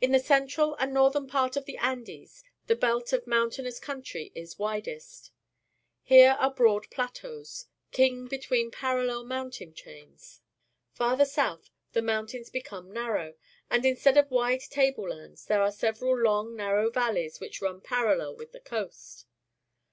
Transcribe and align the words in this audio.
In 0.00 0.10
the 0.10 0.18
central 0.18 0.74
and 0.80 0.92
northern 0.92 1.28
part 1.28 1.54
of 1.56 1.64
the 1.64 1.76
Ajides 1.78 2.42
the 2.66 2.74
belt 2.74 3.12
of 3.12 3.24
mountainous 3.24 3.78
country 3.78 4.32
is 4.34 4.58
widest. 4.58 5.30
Here 6.02 6.36
are 6.40 6.52
broad 6.52 6.90
plateaus, 6.90 7.66
King 7.92 8.26
be 8.26 8.38
tween 8.40 8.72
parallel 8.72 9.22
mountain 9.22 9.72
chains. 9.72 10.40
Farther 10.90 11.24
south 11.24 11.70
the 11.92 12.02
mountains 12.02 12.50
become 12.50 12.90
narrow, 12.90 13.36
and 13.70 13.86
instead 13.86 14.16
of 14.16 14.28
wide 14.28 14.62
table 14.62 15.08
lands 15.10 15.44
there 15.46 15.62
are 15.62 15.70
several 15.70 16.18
long, 16.18 16.56
narrow 16.56 16.90
valleys 16.90 17.38
which 17.38 17.62
run 17.62 17.80
parallel 17.80 18.34
with 18.34 18.50
the 18.50 18.58
coast. 18.60 19.24